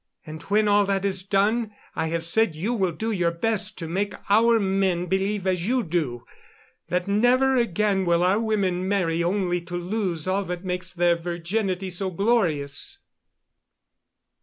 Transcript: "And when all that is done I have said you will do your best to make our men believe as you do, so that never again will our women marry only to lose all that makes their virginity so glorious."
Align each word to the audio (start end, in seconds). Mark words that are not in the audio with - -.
"And 0.25 0.41
when 0.41 0.67
all 0.67 0.87
that 0.87 1.05
is 1.05 1.21
done 1.21 1.75
I 1.95 2.07
have 2.07 2.25
said 2.25 2.55
you 2.55 2.73
will 2.73 2.91
do 2.91 3.11
your 3.11 3.29
best 3.29 3.77
to 3.77 3.87
make 3.87 4.15
our 4.31 4.59
men 4.59 5.05
believe 5.05 5.45
as 5.45 5.67
you 5.67 5.83
do, 5.83 6.23
so 6.25 6.25
that 6.87 7.07
never 7.07 7.55
again 7.55 8.05
will 8.05 8.23
our 8.23 8.39
women 8.39 8.87
marry 8.87 9.23
only 9.23 9.61
to 9.61 9.75
lose 9.75 10.27
all 10.27 10.43
that 10.45 10.65
makes 10.65 10.91
their 10.91 11.15
virginity 11.15 11.91
so 11.91 12.09
glorious." 12.09 12.97